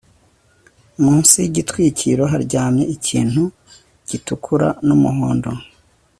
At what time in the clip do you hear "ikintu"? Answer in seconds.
2.95-3.43